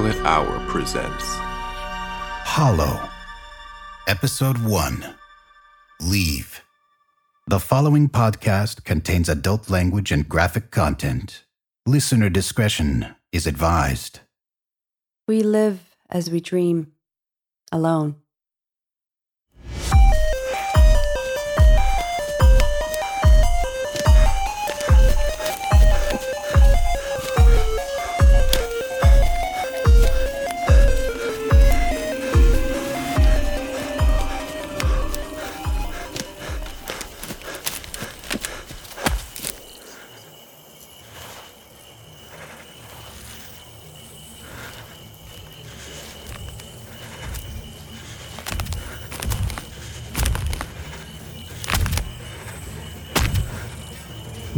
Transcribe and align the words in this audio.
The 0.00 0.12
Violet 0.12 0.26
Hour 0.26 0.66
presents 0.66 1.24
Hollow. 2.46 3.06
Episode 4.08 4.56
1 4.56 5.04
Leave. 6.00 6.62
The 7.46 7.60
following 7.60 8.08
podcast 8.08 8.84
contains 8.84 9.28
adult 9.28 9.68
language 9.68 10.10
and 10.10 10.26
graphic 10.26 10.70
content. 10.70 11.44
Listener 11.84 12.30
discretion 12.30 13.14
is 13.30 13.46
advised. 13.46 14.20
We 15.28 15.42
live 15.42 15.94
as 16.08 16.30
we 16.30 16.40
dream, 16.40 16.92
alone. 17.70 18.14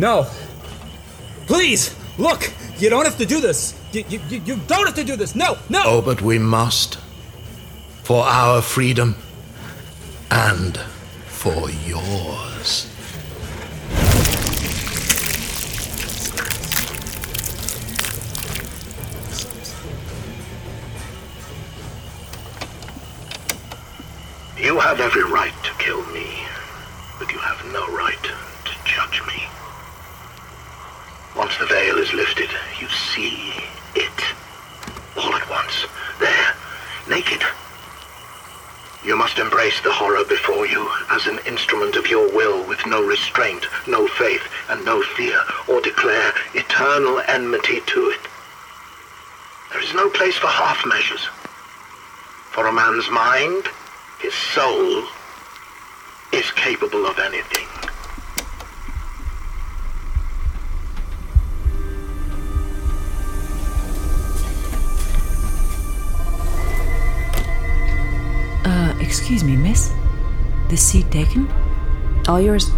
No. 0.03 0.27
Please, 1.47 1.95
look. 2.19 2.53
You 2.79 2.91
don't 2.91 3.05
have 3.05 3.17
to 3.19 3.25
do 3.25 3.41
this. 3.41 3.79
You, 3.93 4.05
you, 4.09 4.21
you- 4.29 4.43
you 4.45 4.57
don't 4.67 4.85
have 4.87 4.97
to 4.97 5.05
do 5.05 5.15
this. 5.15 5.37
No, 5.37 5.57
no. 5.69 5.83
Oh, 5.87 6.03
but 6.03 6.21
we 6.21 6.39
must. 6.41 6.99
For 8.03 8.25
our 8.25 8.61
freedom. 8.63 9.15
And 10.33 10.77
for 11.29 11.71
yours. 11.87 12.89
You 24.59 24.79
have 24.79 25.01
every 25.01 25.25
right 25.25 25.53
to 25.65 25.71
kill 25.83 26.05
me, 26.13 26.27
but 27.19 27.31
you 27.33 27.39
have 27.39 27.65
no 27.73 27.87
right 27.89 28.23
to 28.23 28.73
judge 28.85 29.21
me. 29.27 29.43
Once 31.37 31.57
the 31.59 31.67
veil 31.67 31.97
is 31.99 32.13
lifted, 32.13 32.51
you 32.81 32.89
see 33.15 33.53
it. 33.95 34.21
All 35.17 35.35
at 35.35 35.49
once. 35.51 35.87
There. 36.19 36.55
Naked. 37.09 37.43
You 39.05 39.17
must 39.17 39.39
embrace 39.39 39.81
the 39.83 39.93
horror 39.93 40.25
before 40.25 40.67
you 40.67 40.89
as 41.11 41.27
an 41.27 41.41
instrument 41.45 41.97
of 41.97 42.07
your 42.07 42.33
will 42.33 42.67
with 42.67 42.87
no 42.87 43.05
restraint, 43.05 43.67
no 43.87 44.07
faith, 44.07 44.43
and 44.69 44.85
no 44.85 45.03
fear, 45.03 45.41
or 45.69 45.81
declare 45.81 46.33
eternal 46.55 47.21
enmity 47.27 47.81
to 47.81 48.11
it. 48.11 48.21
There 49.73 49.83
is 49.83 49.93
no 49.95 50.09
place 50.11 50.37
for 50.37 50.47
half 50.47 50.87
measures. 50.87 51.25
For 52.53 52.67
a 52.67 52.73
man's 52.73 53.11
mind, 53.11 53.65
his 54.21 54.35
soul, 54.35 55.05
is 56.33 56.51
capable 56.53 57.07
of 57.07 57.19
anything. 57.19 57.72
Excuse 69.13 69.45
me, 69.45 69.55
miss. 69.57 69.93
This 70.71 70.81
seat 70.81 71.11
taken? 71.11 71.47
All 72.29 72.41
yours. 72.41 72.71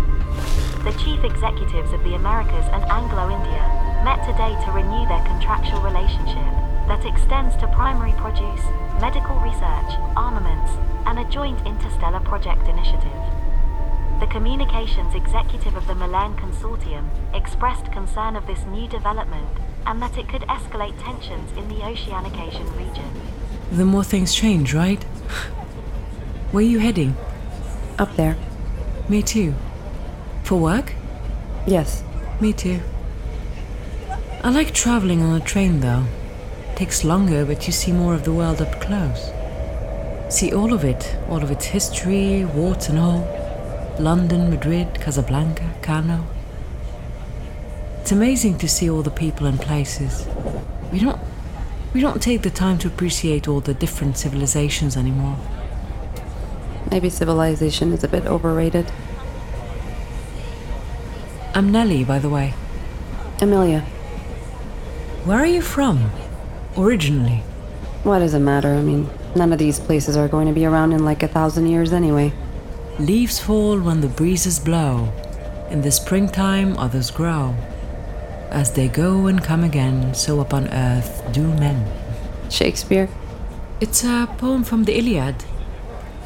The 0.82 0.92
chief 0.98 1.22
executives 1.22 1.92
of 1.92 2.02
the 2.02 2.16
Americas 2.16 2.66
and 2.74 2.82
Anglo-India 2.90 4.02
met 4.02 4.18
today 4.26 4.50
to 4.66 4.72
renew 4.72 5.06
their 5.06 5.24
contractual 5.30 5.80
relationship 5.80 6.50
that 6.90 7.06
extends 7.06 7.54
to 7.58 7.68
primary 7.68 8.10
produce, 8.18 8.66
medical 9.00 9.38
research, 9.46 9.94
armaments, 10.16 10.72
and 11.06 11.20
a 11.20 11.30
joint 11.30 11.64
interstellar 11.64 12.18
project 12.18 12.66
initiative. 12.66 13.22
The 14.18 14.26
communications 14.26 15.14
executive 15.14 15.76
of 15.76 15.86
the 15.86 15.94
Milan 15.94 16.34
Consortium 16.34 17.10
expressed 17.32 17.92
concern 17.92 18.34
of 18.34 18.48
this 18.48 18.66
new 18.66 18.88
development 18.88 19.56
and 19.86 20.02
that 20.02 20.18
it 20.18 20.28
could 20.28 20.42
escalate 20.50 21.00
tensions 21.00 21.52
in 21.56 21.68
the 21.68 21.84
Oceanic 21.86 22.36
Asian 22.40 22.66
region. 22.76 23.08
The 23.70 23.84
more 23.84 24.02
things 24.02 24.34
change, 24.34 24.74
right? 24.74 25.04
Where 26.54 26.62
are 26.64 26.68
you 26.68 26.78
heading? 26.78 27.16
Up 27.98 28.14
there. 28.14 28.36
Me 29.08 29.22
too. 29.22 29.54
For 30.44 30.54
work? 30.54 30.92
Yes. 31.66 32.04
Me 32.40 32.52
too. 32.52 32.80
I 34.40 34.50
like 34.50 34.72
traveling 34.72 35.20
on 35.20 35.34
a 35.34 35.44
train 35.44 35.80
though. 35.80 36.04
Takes 36.76 37.02
longer, 37.02 37.44
but 37.44 37.66
you 37.66 37.72
see 37.72 37.90
more 37.90 38.14
of 38.14 38.22
the 38.22 38.32
world 38.32 38.62
up 38.62 38.80
close. 38.80 39.32
See 40.32 40.54
all 40.54 40.72
of 40.72 40.84
it, 40.84 41.16
all 41.28 41.42
of 41.42 41.50
its 41.50 41.64
history, 41.64 42.44
warts 42.44 42.88
and 42.88 43.00
all. 43.00 43.26
London, 43.98 44.48
Madrid, 44.48 45.00
Casablanca, 45.00 45.74
Kano. 45.82 46.24
It's 48.00 48.12
amazing 48.12 48.58
to 48.58 48.68
see 48.68 48.88
all 48.88 49.02
the 49.02 49.10
people 49.10 49.48
and 49.48 49.60
places. 49.60 50.24
We 50.92 51.00
don't 51.00 51.20
we 51.92 52.00
don't 52.00 52.22
take 52.22 52.42
the 52.42 52.50
time 52.50 52.78
to 52.78 52.86
appreciate 52.86 53.48
all 53.48 53.58
the 53.58 53.74
different 53.74 54.18
civilizations 54.18 54.96
anymore. 54.96 55.36
Maybe 56.90 57.10
civilization 57.10 57.92
is 57.92 58.04
a 58.04 58.08
bit 58.08 58.26
overrated. 58.26 58.90
I'm 61.54 61.70
Nellie, 61.70 62.04
by 62.04 62.18
the 62.18 62.28
way. 62.28 62.54
Amelia. 63.40 63.80
Where 65.24 65.38
are 65.38 65.46
you 65.46 65.62
from? 65.62 66.10
Originally? 66.76 67.42
What 68.02 68.18
does 68.18 68.34
it 68.34 68.40
matter? 68.40 68.74
I 68.74 68.82
mean, 68.82 69.08
none 69.34 69.52
of 69.52 69.58
these 69.58 69.80
places 69.80 70.16
are 70.16 70.28
going 70.28 70.46
to 70.48 70.52
be 70.52 70.66
around 70.66 70.92
in 70.92 71.04
like 71.04 71.22
a 71.22 71.28
thousand 71.28 71.68
years 71.68 71.92
anyway. 71.92 72.32
Leaves 72.98 73.40
fall 73.40 73.80
when 73.80 74.00
the 74.00 74.08
breezes 74.08 74.58
blow. 74.58 75.12
In 75.70 75.80
the 75.80 75.90
springtime, 75.90 76.76
others 76.76 77.10
grow. 77.10 77.54
As 78.50 78.72
they 78.72 78.88
go 78.88 79.26
and 79.26 79.42
come 79.42 79.64
again, 79.64 80.14
so 80.14 80.40
upon 80.40 80.68
earth 80.68 81.22
do 81.32 81.42
men. 81.42 81.90
Shakespeare? 82.50 83.08
It's 83.80 84.04
a 84.04 84.28
poem 84.38 84.62
from 84.64 84.84
the 84.84 84.96
Iliad. 84.98 85.36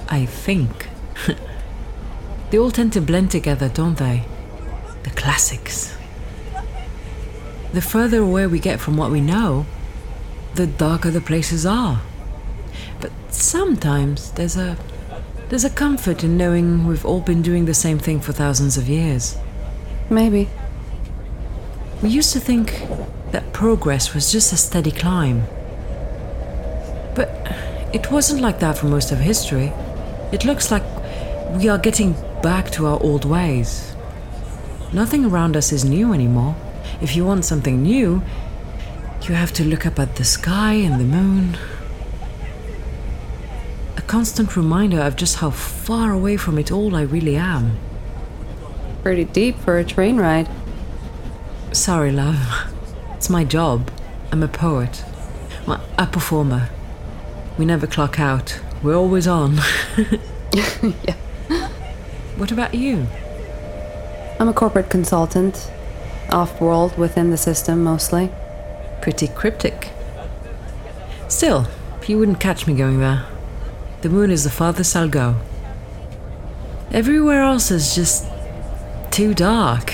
I 0.09 0.27
think. 0.27 0.89
they 2.51 2.59
all 2.59 2.71
tend 2.71 2.93
to 2.95 3.01
blend 3.01 3.31
together, 3.31 3.69
don't 3.69 3.99
they? 3.99 4.25
The 5.03 5.11
classics. 5.11 5.97
The 7.73 7.83
further 7.83 8.21
away 8.21 8.47
we 8.47 8.59
get 8.59 8.81
from 8.81 8.97
what 8.97 9.11
we 9.11 9.21
know, 9.21 9.67
the 10.55 10.67
darker 10.67 11.11
the 11.11 11.21
places 11.21 11.67
are. 11.67 12.01
But 13.01 13.13
sometimes 13.29 14.33
there's 14.33 14.57
a 14.57 14.77
there's 15.49 15.65
a 15.65 15.71
comfort 15.71 16.25
in 16.25 16.37
knowing 16.37 16.87
we've 16.87 17.07
all 17.07 17.21
been 17.21 17.41
doing 17.41 17.65
the 17.65 17.75
same 17.75 17.99
thing 17.99 18.21
for 18.21 18.33
thousands 18.33 18.77
of 18.77 18.89
years. 18.89 19.37
Maybe. 20.11 20.49
We 22.03 22.11
used 22.11 22.33
to 22.35 22.41
think 22.41 22.83
that 23.33 23.53
progress 23.53 24.15
was 24.15 24.31
just 24.31 24.53
a 24.53 24.57
steady 24.57 24.91
climb. 24.91 25.45
But 27.15 27.31
it 27.95 28.11
wasn't 28.11 28.43
like 28.43 28.61
that 28.61 28.77
for 28.77 28.87
most 28.87 29.11
of 29.11 29.19
history. 29.19 29.73
It 30.31 30.45
looks 30.45 30.71
like 30.71 30.83
we 31.53 31.69
are 31.69 31.79
getting 31.79 32.13
back 32.43 32.71
to 32.73 32.87
our 32.87 33.03
old 33.03 33.25
ways. 33.25 33.97
Nothing 34.93 35.25
around 35.25 35.57
us 35.57 35.73
is 35.73 35.87
new 35.87 36.13
anymore. 36.13 36.55
If 37.01 37.17
you 37.17 37.25
want 37.25 37.47
something 37.47 37.83
new, 37.83 38.23
you 39.23 39.35
have 39.35 39.55
to 39.55 39.65
look 39.65 39.87
up 39.87 39.99
at 39.99 40.17
the 40.17 40.25
sky 40.25 40.75
and 40.75 41.01
the 41.01 41.05
moon. 41.05 41.57
A 43.97 44.03
constant 44.03 44.55
reminder 44.55 45.01
of 45.01 45.17
just 45.17 45.37
how 45.37 45.51
far 45.51 46.13
away 46.13 46.37
from 46.37 46.59
it 46.59 46.71
all 46.71 46.95
I 46.95 47.03
really 47.03 47.37
am. 47.37 47.79
Pretty 49.03 49.25
deep 49.25 49.59
for 49.59 49.79
a 49.79 49.85
train 49.85 50.19
ride. 50.19 50.49
Sorry, 51.73 52.13
love. 52.13 52.71
It's 53.15 53.31
my 53.31 53.45
job. 53.45 53.91
I'm 54.31 54.43
a 54.43 54.49
poet. 54.49 55.05
Well, 55.67 55.83
a 55.97 56.07
performer. 56.07 56.69
We 57.57 57.65
never 57.65 57.87
clock 57.87 58.21
out. 58.21 58.61
We're 58.83 58.97
always 58.97 59.27
on. 59.27 59.59
yeah. 60.53 61.15
What 62.37 62.53
about 62.53 62.75
you? 62.75 63.07
I'm 64.39 64.49
a 64.49 64.53
corporate 64.53 64.91
consultant. 64.91 65.71
Off 66.31 66.61
world, 66.61 66.97
within 66.97 67.31
the 67.31 67.37
system 67.37 67.83
mostly. 67.83 68.31
Pretty 69.01 69.29
cryptic. 69.29 69.91
Still, 71.29 71.67
you 72.09 72.19
wouldn't 72.19 72.41
catch 72.41 72.67
me 72.67 72.75
going 72.75 73.01
there. 73.01 73.27
The 74.01 74.09
moon 74.09 74.31
is 74.31 74.45
the 74.45 74.51
farthest 74.51 74.97
I'll 74.97 75.09
go. 75.09 75.37
Everywhere 76.91 77.43
else 77.43 77.71
is 77.71 77.95
just 77.95 78.25
too 79.11 79.35
dark. 79.35 79.93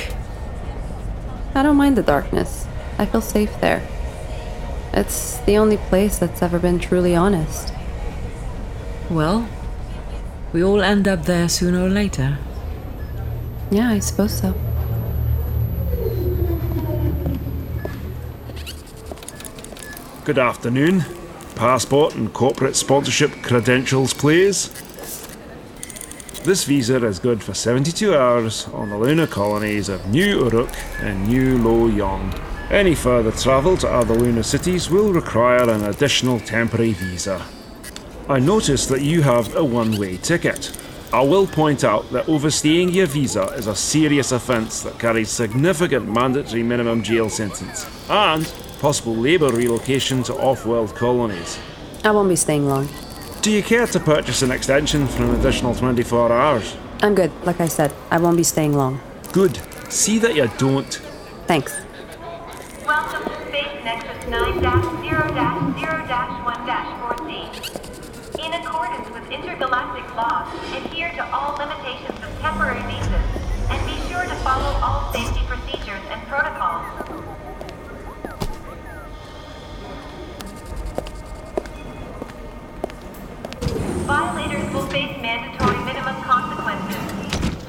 I 1.57 1.65
don't 1.65 1.77
mind 1.77 1.97
the 1.97 2.03
darkness. 2.05 2.67
I 2.99 3.07
feel 3.07 3.21
safe 3.21 3.61
there. 3.61 3.87
It's 4.93 5.39
the 5.41 5.57
only 5.57 5.77
place 5.77 6.19
that's 6.19 6.41
ever 6.41 6.61
been 6.61 6.79
truly 6.79 7.17
honest. 7.17 7.74
Well, 9.11 9.47
we 10.53 10.65
all 10.65 10.81
end 10.83 11.07
up 11.07 11.25
there 11.25 11.49
sooner 11.49 11.83
or 11.83 11.91
later. 11.91 12.39
Yeah, 13.71 13.91
I 13.91 13.99
suppose 13.99 14.39
so. 14.39 14.55
Good 20.25 20.39
afternoon. 20.39 21.05
Passport 21.55 22.15
and 22.15 22.33
corporate 22.33 22.77
sponsorship 22.77 23.31
credentials, 23.43 24.15
please. 24.15 24.71
This 26.45 26.65
visa 26.65 27.05
is 27.05 27.19
good 27.19 27.43
for 27.43 27.53
72 27.53 28.17
hours 28.17 28.69
on 28.69 28.89
the 28.89 28.99
lunar 28.99 29.27
colonies 29.27 29.91
of 29.91 30.07
New 30.09 30.45
Uruk 30.45 30.71
and 31.01 31.29
New 31.29 31.59
Lo 31.59 31.89
Yong. 31.89 32.33
Any 32.71 32.95
further 32.95 33.33
travel 33.33 33.77
to 33.79 33.89
other 33.89 34.15
lunar 34.15 34.43
cities 34.43 34.89
will 34.89 35.13
require 35.13 35.69
an 35.69 35.85
additional 35.85 36.41
temporary 36.41 36.93
visa. 36.93 37.45
I 38.27 38.39
notice 38.39 38.87
that 38.87 39.03
you 39.03 39.21
have 39.21 39.55
a 39.55 39.63
one-way 39.63 40.17
ticket. 40.17 40.75
I 41.13 41.21
will 41.21 41.47
point 41.47 41.85
out 41.85 42.11
that 42.11 42.27
overstaying 42.27 42.89
your 42.89 43.05
visa 43.05 43.49
is 43.49 43.67
a 43.67 43.77
serious 43.77 44.33
offence 44.33 44.81
that 44.83 44.99
carries 44.99 45.29
significant 45.29 46.11
mandatory 46.11 46.63
minimum 46.63 47.03
jail 47.03 47.29
sentence 47.29 47.87
and 48.09 48.51
possible 48.81 49.15
labour 49.15 49.51
relocation 49.51 50.23
to 50.23 50.35
off-world 50.37 50.95
colonies. 50.95 51.59
I 52.03 52.13
won't 52.13 52.31
be 52.31 52.37
staying 52.37 52.67
long. 52.67 52.89
Do 53.43 53.51
you 53.51 53.63
care 53.63 53.87
to 53.87 54.01
purchase 54.01 54.41
an 54.41 54.53
extension 54.53 55.07
for 55.07 55.25
an 55.25 55.35
additional 55.35 55.75
24 55.75 56.33
hours? 56.33 56.77
I'm 57.03 57.15
good. 57.15 57.31
Like 57.45 57.61
I 57.61 57.69
said, 57.69 57.93
I 58.11 58.17
won't 58.17 58.39
be 58.39 58.43
staying 58.43 58.73
long. 58.73 59.03
Good. 59.33 59.61
See 59.93 60.19
that 60.21 60.35
you 60.35 60.51
don't. 60.57 60.95
Thanks. 61.47 61.75
Welcome 62.87 63.25
to 63.25 63.49
Space 63.49 63.85
Nexus 63.85 64.29
9 64.31 64.61
0 64.61 64.83
0 65.03 65.35
1. 66.45 66.54
Intergalactic 69.65 70.05
laws, 70.15 70.47
adhere 70.77 71.09
to 71.13 71.25
all 71.33 71.57
limitations 71.57 72.19
of 72.21 72.29
temporary 72.41 72.83
visas, 72.85 73.25
and 73.71 73.81
be 73.89 73.97
sure 74.13 74.23
to 74.23 74.35
follow 74.45 74.77
all 74.85 75.11
safety 75.11 75.41
procedures 75.49 76.05
and 76.13 76.21
protocols. 76.29 76.85
Violators 84.05 84.75
will 84.75 84.87
face 84.89 85.17
mandatory 85.23 85.83
minimum 85.87 86.21
consequences. 86.25 87.01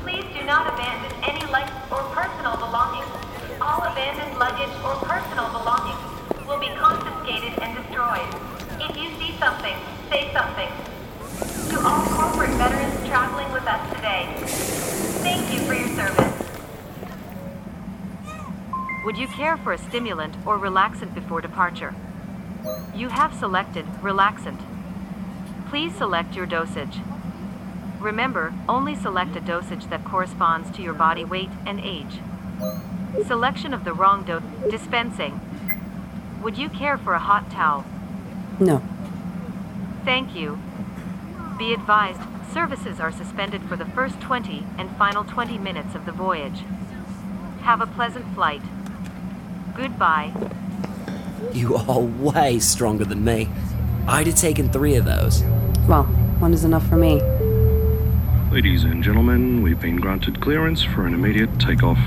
Please 0.04 0.26
do 0.38 0.44
not 0.44 0.68
abandon 0.74 1.16
any 1.24 1.50
life 1.50 1.72
or 1.90 2.04
personal 2.12 2.58
belongings. 2.58 3.08
All 3.62 3.84
abandoned 3.84 4.38
luggage 4.38 4.76
or 4.84 4.96
personal 5.08 5.48
belongings 5.48 6.04
will 6.46 6.60
be 6.60 6.76
confiscated 6.76 7.58
and 7.64 7.78
destroyed. 7.80 8.28
If 8.84 8.98
you 8.98 9.16
see 9.16 9.34
something, 9.40 9.78
say 10.12 10.30
something. 10.34 10.68
To 11.76 11.82
all 11.82 12.06
corporate 12.06 12.52
veterans 12.52 13.06
traveling 13.06 13.52
with 13.52 13.64
us 13.68 13.96
today, 13.96 14.30
thank 15.20 15.52
you 15.52 15.60
for 15.68 15.74
your 15.74 15.90
service. 15.90 16.32
Would 19.16 19.22
you 19.22 19.28
care 19.30 19.56
for 19.56 19.72
a 19.72 19.78
stimulant 19.78 20.36
or 20.46 20.60
relaxant 20.60 21.14
before 21.14 21.40
departure? 21.40 21.96
You 22.94 23.08
have 23.08 23.34
selected 23.34 23.86
relaxant. 24.02 24.60
Please 25.70 25.96
select 25.96 26.36
your 26.36 26.46
dosage. 26.46 26.98
Remember, 28.02 28.54
only 28.68 28.94
select 28.94 29.38
a 29.38 29.40
dosage 29.40 29.86
that 29.86 30.04
corresponds 30.04 30.70
to 30.72 30.82
your 30.82 30.94
body 30.94 31.24
weight 31.24 31.50
and 31.66 31.80
age. 31.80 32.20
Selection 33.26 33.74
of 33.74 33.86
the 33.86 33.94
wrong 33.94 34.26
dose. 34.26 34.44
Dispensing. 34.70 35.40
Would 36.44 36.58
you 36.58 36.68
care 36.68 36.98
for 36.98 37.14
a 37.14 37.20
hot 37.20 37.50
towel? 37.50 37.86
No. 38.60 38.84
Thank 40.04 40.36
you. 40.36 40.60
Be 41.58 41.72
advised, 41.72 42.20
services 42.52 43.00
are 43.00 43.14
suspended 43.14 43.62
for 43.62 43.78
the 43.78 43.86
first 43.86 44.20
20 44.20 44.66
and 44.78 44.94
final 44.98 45.24
20 45.24 45.58
minutes 45.58 45.96
of 45.96 46.06
the 46.06 46.12
voyage. 46.12 46.66
Have 47.62 47.80
a 47.80 47.88
pleasant 47.88 48.36
flight. 48.36 48.62
Goodbye. 49.76 50.32
You 51.52 51.76
are 51.76 52.00
way 52.00 52.60
stronger 52.60 53.04
than 53.04 53.26
me. 53.26 53.50
I'd 54.08 54.28
have 54.28 54.38
taken 54.38 54.70
three 54.70 54.96
of 54.96 55.04
those. 55.04 55.44
Well, 55.88 56.04
one 56.40 56.54
is 56.54 56.64
enough 56.64 56.88
for 56.88 56.96
me. 56.96 57.22
Ladies 58.52 58.86
and 58.86 59.04
gentlemen, 59.04 59.62
we've 59.62 59.82
been 59.82 59.98
granted 59.98 60.40
clearance 60.40 60.82
for 60.82 61.06
an 61.06 61.14
immediate 61.14 61.60
takeoff. 61.60 62.00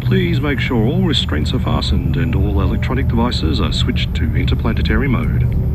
Please 0.00 0.40
make 0.40 0.60
sure 0.60 0.86
all 0.86 1.02
restraints 1.02 1.52
are 1.52 1.58
fastened 1.58 2.16
and 2.16 2.34
all 2.34 2.62
electronic 2.62 3.08
devices 3.08 3.60
are 3.60 3.72
switched 3.72 4.14
to 4.14 4.34
interplanetary 4.34 5.08
mode. 5.08 5.73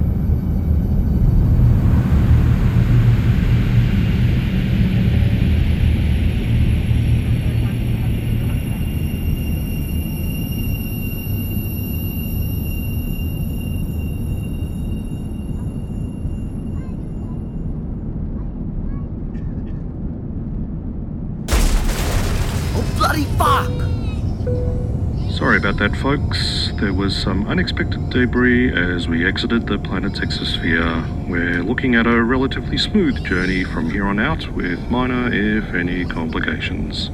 That, 25.80 25.96
folks. 25.96 26.74
There 26.76 26.94
was 26.94 27.16
some 27.16 27.48
unexpected 27.48 28.10
debris 28.10 28.70
as 28.74 29.08
we 29.08 29.26
exited 29.26 29.66
the 29.66 29.80
planet's 29.80 30.20
exosphere. 30.20 31.30
We're 31.30 31.64
looking 31.64 31.96
at 31.96 32.06
a 32.06 32.22
relatively 32.22 32.78
smooth 32.78 33.24
journey 33.24 33.64
from 33.64 33.90
here 33.90 34.06
on 34.06 34.20
out, 34.20 34.50
with 34.50 34.78
minor, 34.90 35.34
if 35.34 35.74
any, 35.74 36.04
complications. 36.04 37.12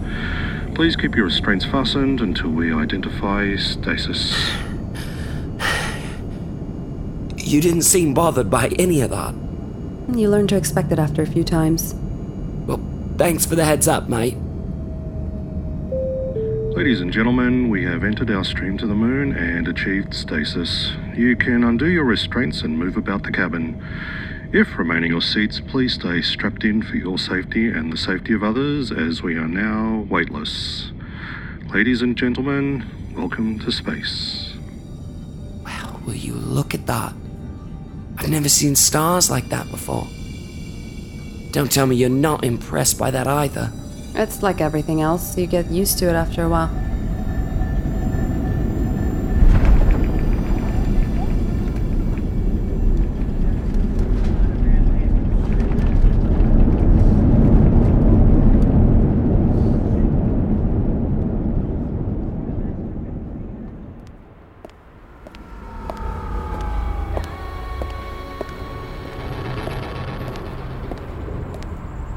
Please 0.73 0.95
keep 0.95 1.15
your 1.15 1.25
restraints 1.25 1.63
fastened 1.63 2.21
until 2.21 2.49
we 2.49 2.73
identify 2.73 3.55
stasis. 3.55 4.35
You 7.37 7.61
didn't 7.61 7.83
seem 7.83 8.15
bothered 8.15 8.49
by 8.49 8.69
any 8.79 9.01
of 9.01 9.11
that. 9.11 9.35
You 10.17 10.27
learn 10.27 10.47
to 10.47 10.55
expect 10.55 10.91
it 10.91 10.97
after 10.97 11.21
a 11.21 11.27
few 11.27 11.43
times. 11.43 11.93
Well, 12.65 12.81
thanks 13.17 13.45
for 13.45 13.55
the 13.55 13.65
heads 13.65 13.87
up, 13.87 14.09
mate. 14.09 14.37
Ladies 16.75 16.99
and 16.99 17.13
gentlemen, 17.13 17.69
we 17.69 17.85
have 17.85 18.03
entered 18.03 18.29
our 18.29 18.43
stream 18.43 18.77
to 18.79 18.85
the 18.85 18.93
moon 18.93 19.33
and 19.33 19.65
achieved 19.65 20.13
stasis. 20.13 20.91
You 21.15 21.37
can 21.37 21.63
undo 21.63 21.85
your 21.85 22.03
restraints 22.03 22.63
and 22.63 22.77
move 22.77 22.97
about 22.97 23.23
the 23.23 23.31
cabin. 23.31 23.81
If 24.51 24.77
remaining 24.77 25.11
your 25.11 25.21
seats, 25.21 25.61
please 25.61 25.93
stay 25.93 26.21
strapped 26.21 26.65
in 26.65 26.83
for 26.83 26.97
your 26.97 27.17
safety 27.17 27.69
and 27.69 27.93
the 27.93 27.97
safety 27.97 28.33
of 28.33 28.43
others, 28.43 28.91
as 28.91 29.23
we 29.23 29.35
are 29.35 29.47
now 29.47 30.05
weightless. 30.09 30.91
Ladies 31.73 32.01
and 32.01 32.17
gentlemen, 32.17 32.85
welcome 33.15 33.57
to 33.59 33.71
space. 33.71 34.53
Wow, 35.63 36.01
will 36.05 36.13
you 36.13 36.33
look 36.33 36.73
at 36.73 36.87
that? 36.87 37.13
I've 38.17 38.29
never 38.29 38.49
seen 38.49 38.75
stars 38.75 39.31
like 39.31 39.47
that 39.47 39.71
before. 39.71 40.09
Don't 41.51 41.71
tell 41.71 41.87
me 41.87 41.95
you're 41.95 42.09
not 42.09 42.43
impressed 42.43 42.99
by 42.99 43.11
that 43.11 43.27
either. 43.27 43.71
It's 44.17 44.41
like 44.41 44.61
everything 44.61 45.01
else, 45.01 45.37
you 45.37 45.45
get 45.45 45.69
used 45.69 45.99
to 45.99 46.09
it 46.09 46.13
after 46.13 46.43
a 46.43 46.49
while. 46.49 46.71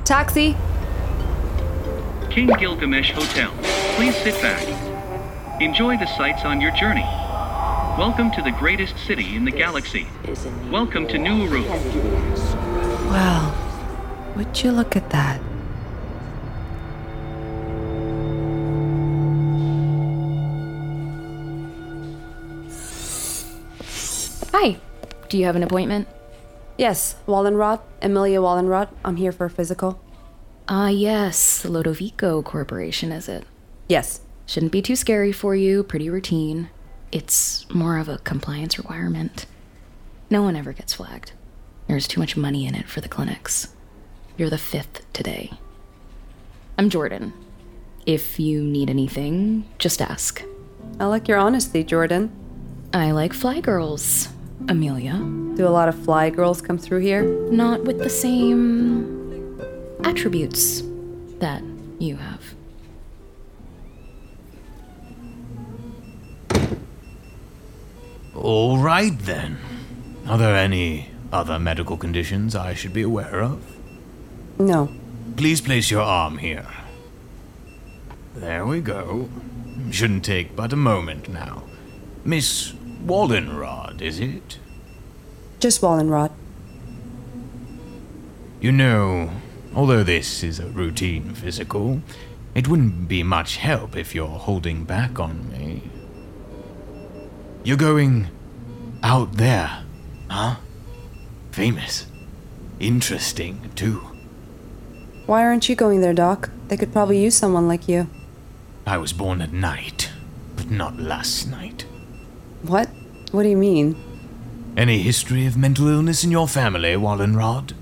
Taxi! 0.05 0.57
King 2.39 2.55
Gilgamesh 2.57 3.11
Hotel. 3.11 3.53
Please 3.97 4.15
sit 4.19 4.41
back. 4.41 4.63
Enjoy 5.61 5.97
the 5.97 6.07
sights 6.07 6.45
on 6.45 6.61
your 6.61 6.71
journey. 6.71 7.03
Welcome 7.99 8.31
to 8.31 8.43
the 8.43 8.53
greatest 8.53 8.97
city 8.97 9.35
in 9.35 9.45
the 9.45 9.51
galaxy. 9.51 10.07
Welcome 10.71 11.09
to 11.09 11.19
New 11.19 11.49
Uruk. 11.49 11.67
Wow. 13.11 13.53
Would 14.37 14.63
you 14.63 14.71
look 14.71 14.95
at 14.95 15.11
that? 15.11 15.41
Hi. 24.53 24.77
Do 25.29 25.39
you 25.39 25.45
have 25.45 25.57
an 25.57 25.65
appointment? 25.65 26.07
Yes, 26.77 27.17
Wallenrod, 27.27 27.81
Amelia 28.01 28.41
Wallenrod. 28.41 28.91
I'm 29.05 29.17
here 29.17 29.33
for 29.33 29.47
a 29.47 29.51
physical. 29.51 30.01
Ah, 30.71 30.89
yes. 30.89 31.65
Lodovico 31.65 32.45
Corporation, 32.45 33.11
is 33.11 33.27
it? 33.27 33.45
Yes. 33.89 34.21
Shouldn't 34.45 34.73
be 34.73 34.83
too 34.83 34.97
scary 34.97 35.33
for 35.33 35.55
you, 35.55 35.83
pretty 35.83 36.11
routine. 36.11 36.69
It's 37.11 37.69
more 37.73 37.97
of 37.97 38.07
a 38.09 38.19
compliance 38.19 38.77
requirement. 38.77 39.47
No 40.29 40.43
one 40.43 40.57
ever 40.57 40.75
gets 40.75 40.93
flagged. 40.93 41.33
There's 41.87 42.07
too 42.07 42.21
much 42.21 42.37
money 42.37 42.67
in 42.67 42.75
it 42.75 42.87
for 42.87 43.01
the 43.01 43.09
clinics. 43.09 43.69
You're 44.37 44.51
the 44.51 44.59
fifth 44.59 45.11
today. 45.15 45.53
I'm 46.77 46.91
Jordan. 46.91 47.33
If 48.05 48.39
you 48.39 48.63
need 48.63 48.91
anything, 48.91 49.65
just 49.79 50.03
ask. 50.03 50.43
I 51.01 51.07
like 51.07 51.29
your 51.29 51.39
honesty, 51.39 51.83
Jordan. 51.83 52.31
I 52.93 53.13
like 53.13 53.33
fly 53.33 53.61
girls, 53.61 54.29
Amelia. 54.69 55.15
Do 55.57 55.67
a 55.67 55.71
lot 55.71 55.89
of 55.89 55.99
fly 56.05 56.29
girls 56.29 56.61
come 56.61 56.77
through 56.77 57.01
here? 57.01 57.23
Not 57.51 57.85
with 57.85 57.99
the 57.99 58.11
same 58.11 59.18
attributes 60.05 60.83
that 61.39 61.63
you 61.99 62.17
have. 62.17 62.43
All 68.35 68.79
right 68.79 69.19
then. 69.19 69.59
Are 70.27 70.39
there 70.39 70.55
any 70.55 71.11
other 71.33 71.59
medical 71.59 71.97
conditions 71.97 72.55
I 72.55 72.75
should 72.75 72.93
be 72.93 73.03
aware 73.03 73.43
of? 73.43 73.63
No. 74.59 74.91
Please 75.37 75.61
place 75.61 75.91
your 75.91 76.03
arm 76.03 76.39
here. 76.39 76.67
There 78.35 78.67
we 78.67 78.81
go. 78.81 79.29
Shouldn't 79.91 80.25
take 80.25 80.55
but 80.55 80.73
a 80.73 80.77
moment 80.77 81.29
now. 81.29 81.65
Miss 82.25 82.73
Wallenrod, 83.05 84.03
is 84.03 84.21
it? 84.21 84.59
Just 85.61 85.81
Wallenrod. 85.81 86.31
You 88.61 88.73
know, 88.73 89.31
although 89.79 90.03
this 90.03 90.43
is 90.43 90.59
a 90.59 90.67
routine 90.67 91.33
physical, 91.35 92.03
it 92.53 92.67
wouldn't 92.67 93.07
be 93.07 93.23
much 93.23 93.59
help 93.59 93.97
if 93.97 94.13
you're 94.13 94.27
holding 94.27 94.83
back 94.83 95.21
on 95.21 95.49
me. 95.53 95.81
You're 97.63 97.77
going 97.77 98.27
out 99.05 99.35
there, 99.35 99.85
huh? 100.29 100.57
Famous. 101.53 102.07
Interesting, 102.81 103.71
too. 103.77 104.01
Why 105.27 105.45
aren't 105.45 105.69
you 105.69 105.77
going 105.77 106.01
there, 106.01 106.13
Doc? 106.13 106.51
They 106.67 106.77
could 106.77 106.93
probably 106.93 107.23
use 107.23 107.37
someone 107.37 107.69
like 107.69 107.87
you. 107.87 108.09
I 108.85 108.99
was 108.99 109.13
born 109.13 109.41
at 109.41 109.53
night, 109.53 110.11
but 110.57 110.73
not 110.73 110.99
last 110.99 111.49
night. 111.49 111.87
What? 112.63 112.89
What 113.31 113.45
do 113.45 113.49
you 113.49 113.57
mean? 113.57 113.95
Any 114.77 114.99
history 115.03 115.47
of 115.47 115.57
mental 115.57 115.87
illness 115.87 116.25
in 116.25 116.33
your 116.33 116.49
family, 116.49 116.97
Wallenrod? 116.97 117.75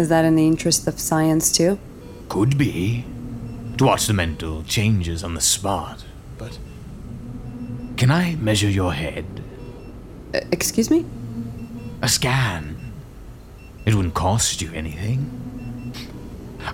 Is 0.00 0.08
that 0.08 0.24
in 0.24 0.34
the 0.34 0.46
interest 0.46 0.88
of 0.88 0.98
science, 0.98 1.52
too? 1.52 1.78
Could 2.30 2.56
be. 2.56 3.04
To 3.76 3.84
watch 3.84 4.06
the 4.06 4.14
mental 4.14 4.62
changes 4.62 5.22
on 5.22 5.34
the 5.34 5.42
spot, 5.42 6.06
but. 6.38 6.58
Can 7.98 8.10
I 8.10 8.36
measure 8.36 8.70
your 8.70 8.94
head? 8.94 9.26
Uh, 10.34 10.40
excuse 10.50 10.90
me? 10.90 11.04
A 12.00 12.08
scan. 12.08 12.78
It 13.84 13.94
wouldn't 13.94 14.14
cost 14.14 14.62
you 14.62 14.72
anything. 14.72 15.92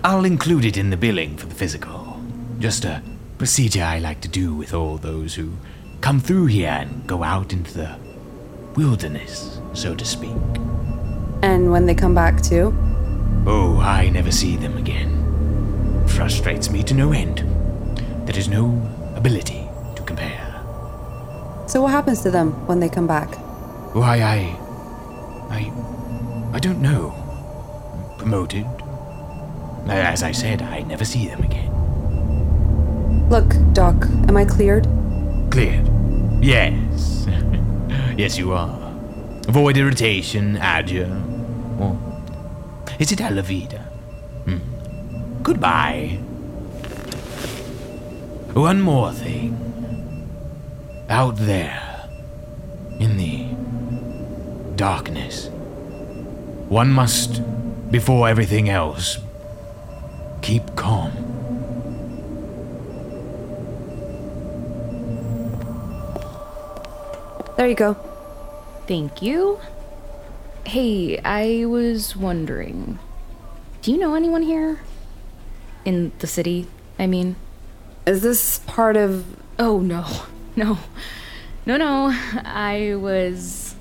I'll 0.05 0.25
include 0.25 0.65
it 0.65 0.77
in 0.77 0.91
the 0.91 0.97
billing 0.97 1.37
for 1.37 1.47
the 1.47 1.55
physical. 1.57 2.23
Just 2.61 2.85
a 2.85 3.03
procedure 3.39 3.83
I 3.83 3.99
like 3.99 4.21
to 4.21 4.29
do 4.29 4.55
with 4.55 4.73
all 4.73 4.99
those 4.99 5.35
who 5.35 5.51
come 6.01 6.21
through 6.21 6.47
here 6.47 6.71
and 6.71 7.05
go 7.09 7.25
out 7.25 7.53
into 7.53 7.75
the 7.75 7.99
wilderness, 8.77 9.59
so 9.73 9.97
to 9.97 10.05
speak. 10.05 10.31
And 11.43 11.73
when 11.73 11.87
they 11.87 11.95
come 11.97 12.15
back, 12.15 12.41
too? 12.41 12.73
Oh, 13.49 13.79
I 13.81 14.09
never 14.09 14.33
see 14.33 14.57
them 14.57 14.77
again. 14.77 16.05
Frustrates 16.09 16.69
me 16.69 16.83
to 16.83 16.95
no 16.95 17.13
end. 17.13 17.39
There 18.27 18.37
is 18.37 18.49
no 18.49 18.67
ability 19.15 19.69
to 19.95 20.03
compare. 20.03 20.61
So 21.69 21.83
what 21.83 21.93
happens 21.93 22.23
to 22.23 22.31
them 22.31 22.53
when 22.67 22.81
they 22.81 22.89
come 22.89 23.07
back? 23.07 23.37
Why, 23.95 24.21
I. 24.21 24.59
I. 25.49 25.73
I 26.53 26.59
don't 26.59 26.83
know. 26.83 27.15
Promoted. 28.19 28.67
As 29.89 30.25
I 30.25 30.33
said, 30.33 30.63
I 30.63 30.81
never 30.81 31.05
see 31.05 31.29
them 31.29 31.43
again. 31.45 31.71
Look, 33.31 33.55
Doc, 33.73 34.07
am 34.29 34.37
I 34.37 34.45
cleared? 34.45 34.89
Cleared. 35.53 35.89
Yes. 36.43 37.27
yes, 38.17 38.37
you 38.37 38.53
are. 38.53 38.93
Avoid 39.47 39.77
irritation, 39.77 40.57
adieu. 40.57 41.07
Or 41.79 41.97
is 42.99 43.13
it 43.13 43.19
Alavida? 43.19 43.81
Hmm. 44.45 45.43
Goodbye. 45.43 46.19
One 48.55 48.81
more 48.81 49.13
thing. 49.13 49.53
Out 51.09 51.37
there, 51.37 52.09
in 52.99 53.17
the 53.17 53.47
darkness, 54.77 55.49
one 56.69 56.91
must, 56.91 57.43
before 57.91 58.29
everything 58.29 58.69
else, 58.69 59.19
keep 60.43 60.75
calm. 60.75 61.13
There 67.57 67.69
you 67.69 67.75
go. 67.75 67.95
Thank 68.87 69.23
you. 69.23 69.59
Hey, 70.67 71.21
I 71.21 71.65
was 71.67 72.17
wondering. 72.17 72.99
Do 73.83 73.93
you 73.93 73.99
know 73.99 74.17
anyone 74.17 74.43
here? 74.43 74.81
In 75.85 76.11
the 76.19 76.27
city, 76.27 76.67
I 76.99 77.07
mean? 77.07 77.37
Is 78.05 78.21
this 78.21 78.59
part 78.67 78.97
of. 78.97 79.25
Oh, 79.61 79.79
no. 79.79 80.05
No. 80.57 80.79
No, 81.67 81.77
no. 81.77 82.11
I 82.45 82.97
was. 82.97 83.77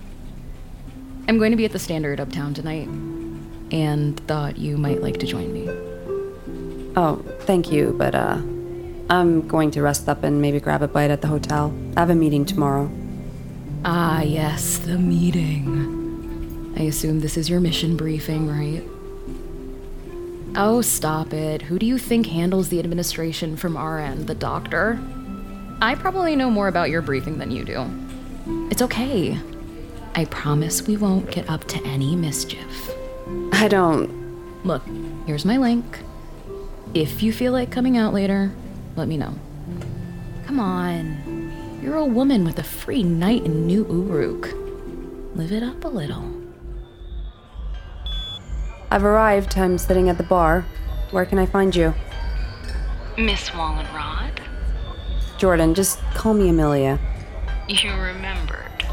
I'm 1.27 1.39
going 1.39 1.51
to 1.51 1.57
be 1.57 1.65
at 1.65 1.71
the 1.71 1.79
Standard 1.79 2.19
uptown 2.19 2.53
tonight, 2.53 2.87
and 3.71 4.19
thought 4.27 4.57
you 4.57 4.77
might 4.77 5.01
like 5.01 5.17
to 5.21 5.25
join 5.25 5.51
me. 5.53 5.67
Oh, 6.95 7.25
thank 7.47 7.71
you, 7.71 7.95
but, 7.97 8.13
uh. 8.13 8.37
I'm 9.09 9.47
going 9.47 9.71
to 9.71 9.81
rest 9.81 10.07
up 10.07 10.23
and 10.23 10.39
maybe 10.39 10.59
grab 10.59 10.83
a 10.83 10.87
bite 10.87 11.09
at 11.11 11.21
the 11.21 11.27
hotel. 11.29 11.73
I 11.95 12.01
have 12.01 12.09
a 12.11 12.15
meeting 12.15 12.45
tomorrow. 12.45 12.91
Ah, 13.85 14.21
yes, 14.21 14.77
the 14.79 14.97
meeting. 14.97 15.84
I 16.77 16.83
assume 16.83 17.21
this 17.21 17.37
is 17.37 17.49
your 17.49 17.59
mission 17.59 17.95
briefing, 17.95 18.47
right? 18.47 18.83
Oh, 20.57 20.81
stop 20.81 21.33
it. 21.33 21.63
Who 21.63 21.77
do 21.79 21.85
you 21.85 21.97
think 21.97 22.27
handles 22.27 22.69
the 22.69 22.79
administration 22.79 23.57
from 23.57 23.75
our 23.75 23.99
end? 23.99 24.27
The 24.27 24.35
doctor? 24.35 24.99
I 25.81 25.95
probably 25.95 26.35
know 26.35 26.49
more 26.49 26.67
about 26.67 26.89
your 26.89 27.01
briefing 27.01 27.37
than 27.37 27.51
you 27.51 27.65
do. 27.65 27.85
It's 28.71 28.81
okay. 28.81 29.37
I 30.15 30.25
promise 30.25 30.83
we 30.87 30.95
won't 30.95 31.31
get 31.31 31.49
up 31.49 31.65
to 31.65 31.83
any 31.85 32.15
mischief. 32.15 32.91
I 33.51 33.67
don't. 33.67 34.63
Look, 34.65 34.83
here's 35.25 35.45
my 35.45 35.57
link. 35.57 35.99
If 36.93 37.21
you 37.21 37.33
feel 37.33 37.51
like 37.51 37.71
coming 37.71 37.97
out 37.97 38.13
later, 38.13 38.51
let 38.95 39.07
me 39.07 39.17
know. 39.17 39.33
Come 40.45 40.59
on. 40.59 41.81
You're 41.81 41.97
a 41.97 42.05
woman 42.05 42.45
with 42.45 42.59
a 42.59 42.63
free 42.63 43.03
night 43.03 43.45
in 43.45 43.67
New 43.67 43.85
Uruk. 43.85 44.53
Live 45.35 45.51
it 45.51 45.63
up 45.63 45.83
a 45.83 45.89
little. 45.89 46.34
I've 48.95 49.03
arrived. 49.03 49.57
I'm 49.57 49.77
sitting 49.77 50.07
at 50.07 50.17
the 50.17 50.23
bar. 50.23 50.61
Where 51.11 51.25
can 51.25 51.37
I 51.37 51.45
find 51.45 51.75
you? 51.75 51.93
Miss 53.17 53.49
Wallenrod? 53.49 54.39
Jordan, 55.37 55.73
just 55.73 55.99
call 56.13 56.33
me 56.33 56.47
Amelia. 56.47 56.97
You 57.67 57.91
remembered. 57.91 58.85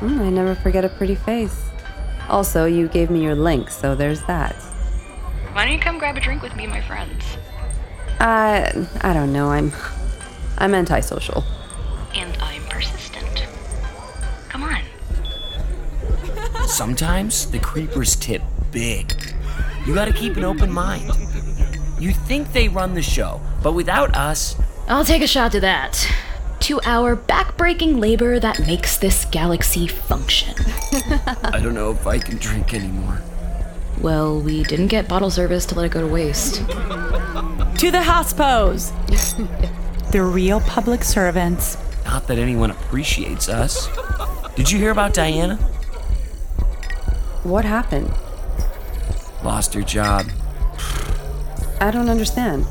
Mm, 0.00 0.20
I 0.22 0.30
never 0.30 0.56
forget 0.56 0.84
a 0.84 0.88
pretty 0.88 1.14
face. 1.14 1.62
Also, 2.28 2.64
you 2.64 2.88
gave 2.88 3.08
me 3.08 3.22
your 3.22 3.36
link, 3.36 3.70
so 3.70 3.94
there's 3.94 4.20
that. 4.22 4.56
Why 5.52 5.64
don't 5.64 5.74
you 5.74 5.78
come 5.78 6.00
grab 6.00 6.16
a 6.16 6.20
drink 6.20 6.42
with 6.42 6.56
me 6.56 6.64
and 6.64 6.72
my 6.72 6.80
friends? 6.80 7.24
Uh, 8.18 8.84
I 9.00 9.12
don't 9.12 9.32
know. 9.32 9.50
I'm. 9.50 9.70
I'm 10.58 10.74
antisocial. 10.74 11.44
And 12.16 12.36
I'm 12.38 12.64
persistent. 12.64 13.46
Come 14.48 14.64
on. 14.64 14.82
Sometimes 16.66 17.48
the 17.48 17.60
creepers 17.60 18.16
tip 18.16 18.42
big. 18.70 19.19
You 19.86 19.94
gotta 19.94 20.12
keep 20.12 20.36
an 20.36 20.44
open 20.44 20.70
mind. 20.70 21.10
You 21.98 22.12
think 22.12 22.52
they 22.52 22.68
run 22.68 22.94
the 22.94 23.02
show, 23.02 23.40
but 23.62 23.72
without 23.72 24.16
us, 24.16 24.56
I'll 24.88 25.04
take 25.04 25.22
a 25.22 25.26
shot 25.26 25.52
to 25.52 25.60
that. 25.60 26.06
To 26.60 26.80
our 26.82 27.16
backbreaking 27.16 28.00
labor 28.00 28.40
that 28.40 28.60
makes 28.60 28.96
this 28.96 29.24
galaxy 29.26 29.86
function. 29.86 30.54
I 31.44 31.60
don't 31.62 31.74
know 31.74 31.90
if 31.90 32.06
I 32.06 32.18
can 32.18 32.38
drink 32.38 32.74
anymore. 32.74 33.22
Well, 34.00 34.40
we 34.40 34.64
didn't 34.64 34.88
get 34.88 35.08
bottle 35.08 35.30
service 35.30 35.64
to 35.66 35.74
let 35.74 35.86
it 35.86 35.92
go 35.92 36.00
to 36.00 36.06
waste. 36.06 36.56
To 36.56 37.90
the 37.90 38.02
house 38.02 38.32
pose! 38.32 38.90
the 40.10 40.22
real 40.22 40.60
public 40.60 41.04
servants. 41.04 41.76
Not 42.04 42.26
that 42.26 42.38
anyone 42.38 42.70
appreciates 42.70 43.48
us. 43.48 43.88
Did 44.56 44.70
you 44.70 44.78
hear 44.78 44.90
about 44.90 45.14
Diana? 45.14 45.56
What 47.42 47.64
happened? 47.64 48.12
Lost 49.42 49.74
your 49.74 49.84
job. 49.84 50.26
I 51.80 51.90
don't 51.90 52.08
understand. 52.08 52.66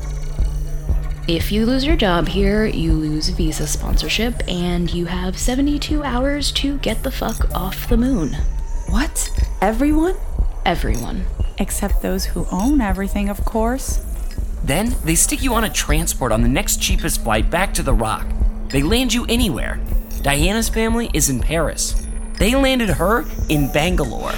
If 1.26 1.52
you 1.52 1.66
lose 1.66 1.84
your 1.84 1.96
job 1.96 2.28
here, 2.28 2.64
you 2.64 2.92
lose 2.92 3.28
visa 3.28 3.66
sponsorship, 3.66 4.42
and 4.48 4.92
you 4.92 5.06
have 5.06 5.38
72 5.38 6.02
hours 6.02 6.50
to 6.52 6.78
get 6.78 7.02
the 7.02 7.10
fuck 7.10 7.54
off 7.54 7.88
the 7.88 7.96
moon. 7.96 8.34
What? 8.88 9.30
Everyone? 9.60 10.16
Everyone. 10.64 11.24
Except 11.58 12.02
those 12.02 12.24
who 12.24 12.46
own 12.50 12.80
everything, 12.80 13.28
of 13.28 13.44
course. 13.44 14.04
Then 14.64 14.94
they 15.04 15.14
stick 15.14 15.42
you 15.42 15.54
on 15.54 15.64
a 15.64 15.70
transport 15.70 16.32
on 16.32 16.42
the 16.42 16.48
next 16.48 16.80
cheapest 16.80 17.22
flight 17.22 17.50
back 17.50 17.74
to 17.74 17.82
the 17.82 17.94
Rock. 17.94 18.26
They 18.68 18.82
land 18.82 19.12
you 19.12 19.26
anywhere. 19.28 19.80
Diana's 20.22 20.68
family 20.68 21.10
is 21.14 21.30
in 21.30 21.40
Paris. 21.40 22.06
They 22.38 22.54
landed 22.54 22.90
her 22.90 23.24
in 23.48 23.72
Bangalore. 23.72 24.32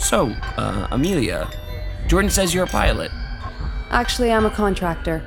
Shit. 0.00 0.08
So, 0.08 0.30
uh, 0.56 0.88
Amelia, 0.90 1.48
Jordan 2.06 2.30
says 2.30 2.54
you're 2.54 2.64
a 2.64 2.68
pilot. 2.68 3.10
Actually, 3.90 4.32
I'm 4.32 4.46
a 4.46 4.50
contractor. 4.50 5.24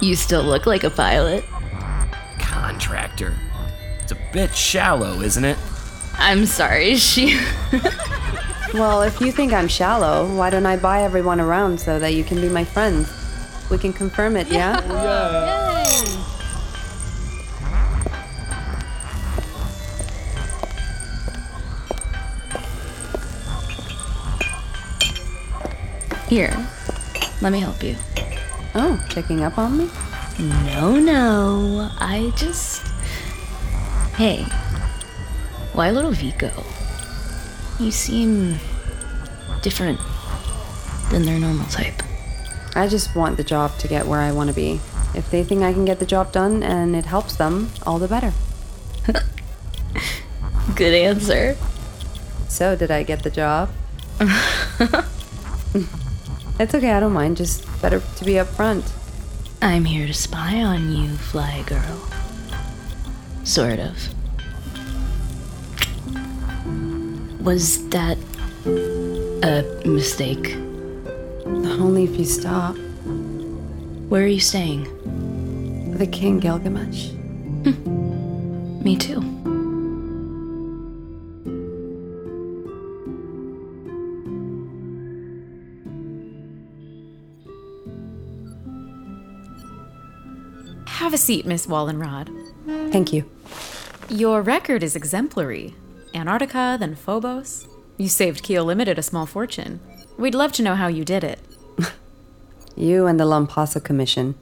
You 0.00 0.16
still 0.16 0.42
look 0.42 0.66
like 0.66 0.84
a 0.84 0.90
pilot. 0.90 1.44
Contractor. 2.38 3.34
It's 4.02 4.12
a 4.12 4.18
bit 4.32 4.54
shallow, 4.54 5.20
isn't 5.20 5.44
it? 5.44 5.58
I'm 6.14 6.46
sorry, 6.46 6.96
she. 6.96 7.38
well, 8.74 9.02
if 9.02 9.20
you 9.20 9.32
think 9.32 9.52
I'm 9.52 9.68
shallow, 9.68 10.26
why 10.34 10.50
don't 10.50 10.66
I 10.66 10.76
buy 10.76 11.02
everyone 11.02 11.40
around 11.40 11.78
so 11.80 11.98
that 11.98 12.14
you 12.14 12.24
can 12.24 12.40
be 12.40 12.48
my 12.48 12.64
friends? 12.64 13.08
We 13.70 13.78
can 13.78 13.92
confirm 13.92 14.36
it, 14.36 14.48
yeah? 14.48 14.80
Yeah. 14.90 15.69
Here, 26.30 26.64
let 27.42 27.50
me 27.50 27.58
help 27.58 27.82
you. 27.82 27.96
Oh, 28.76 29.04
checking 29.08 29.42
up 29.42 29.58
on 29.58 29.76
me? 29.76 29.90
No, 30.38 30.96
no. 30.96 31.90
I 31.98 32.32
just. 32.36 32.86
Hey, 34.14 34.44
why 35.72 35.88
Lodovico? 35.88 36.52
You 37.80 37.90
seem 37.90 38.60
different 39.60 39.98
than 41.10 41.24
their 41.24 41.40
normal 41.40 41.66
type. 41.66 42.00
I 42.76 42.86
just 42.86 43.16
want 43.16 43.36
the 43.36 43.42
job 43.42 43.76
to 43.78 43.88
get 43.88 44.06
where 44.06 44.20
I 44.20 44.30
want 44.30 44.50
to 44.50 44.54
be. 44.54 44.80
If 45.16 45.32
they 45.32 45.42
think 45.42 45.64
I 45.64 45.72
can 45.72 45.84
get 45.84 45.98
the 45.98 46.06
job 46.06 46.30
done 46.30 46.62
and 46.62 46.94
it 46.94 47.06
helps 47.06 47.34
them, 47.34 47.72
all 47.84 47.98
the 47.98 48.06
better. 48.06 48.32
Good 50.76 50.94
answer. 50.94 51.56
So, 52.48 52.76
did 52.76 52.92
I 52.92 53.02
get 53.02 53.24
the 53.24 53.30
job? 53.30 53.70
it's 56.60 56.74
okay, 56.74 56.92
I 56.92 57.00
don't 57.00 57.12
mind. 57.12 57.38
Just 57.38 57.64
better 57.80 58.00
to 58.00 58.24
be 58.24 58.34
upfront. 58.34 58.90
I'm 59.62 59.84
here 59.84 60.06
to 60.06 60.14
spy 60.14 60.62
on 60.62 60.92
you, 60.94 61.08
fly 61.16 61.64
girl. 61.66 62.08
Sort 63.44 63.78
of. 63.78 63.96
Was 67.42 67.88
that 67.88 68.18
a 69.42 69.88
mistake? 69.88 70.54
Only 71.46 72.04
if 72.04 72.16
you 72.16 72.26
stop. 72.26 72.76
Where 74.08 74.22
are 74.22 74.26
you 74.26 74.40
staying? 74.40 74.84
The 75.96 76.06
King 76.06 76.40
Gilgamesh. 76.40 77.08
Hmm. 77.64 78.82
Me 78.82 78.96
too. 78.96 79.39
Have 91.10 91.18
a 91.18 91.22
seat, 91.24 91.44
Miss 91.44 91.66
Wallenrod. 91.66 92.30
Thank 92.92 93.12
you. 93.12 93.28
Your 94.08 94.42
record 94.42 94.84
is 94.84 94.94
exemplary. 94.94 95.74
Antarctica, 96.14 96.76
then 96.78 96.94
Phobos. 96.94 97.66
You 97.96 98.08
saved 98.08 98.44
Keel 98.44 98.64
Limited 98.64 98.96
a 98.96 99.02
small 99.02 99.26
fortune. 99.26 99.80
We'd 100.16 100.36
love 100.36 100.52
to 100.52 100.62
know 100.62 100.76
how 100.76 100.86
you 100.86 101.04
did 101.04 101.24
it. 101.24 101.40
You 102.76 103.08
and 103.08 103.18
the 103.18 103.24
Lampasa 103.24 103.82
Commission. 103.82 104.36